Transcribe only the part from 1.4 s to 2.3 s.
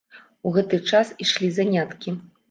заняткі.